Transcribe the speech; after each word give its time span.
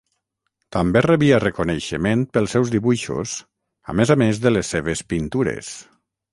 També 0.75 1.03
rebia 1.05 1.37
reconeixement 1.43 2.23
pels 2.37 2.57
seus 2.57 2.73
dibuixos, 2.77 3.37
a 3.93 3.97
més 4.01 4.17
a 4.17 4.21
més 4.25 4.43
de 4.47 4.57
les 4.57 4.75
seves 4.77 5.07
pintures. 5.15 5.75